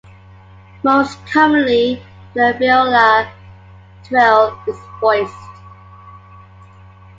[0.81, 2.01] Most commonly,
[2.33, 3.31] the alveolar
[4.03, 5.35] trill is voiced.